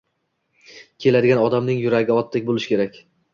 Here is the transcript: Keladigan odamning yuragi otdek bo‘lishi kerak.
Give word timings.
Keladigan 1.05 1.41
odamning 1.43 1.83
yuragi 1.83 2.17
otdek 2.23 2.49
bo‘lishi 2.49 2.73
kerak. 2.73 2.99